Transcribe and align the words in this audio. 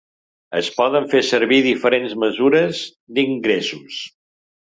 Es 0.59 0.69
poden 0.77 1.03
fer 1.11 1.21
servir 1.27 1.59
diferents 1.67 2.15
mesures 2.25 2.81
d'ingressos. 3.19 4.01